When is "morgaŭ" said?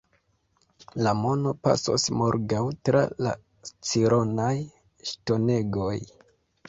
2.21-2.63